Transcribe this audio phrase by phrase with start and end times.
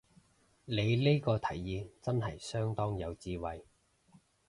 [0.65, 3.67] 你呢個提議真係相當有智慧